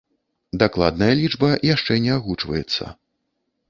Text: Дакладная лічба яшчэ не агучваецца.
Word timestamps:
Дакладная 0.63 1.11
лічба 1.21 1.53
яшчэ 1.75 2.01
не 2.09 2.19
агучваецца. 2.19 2.83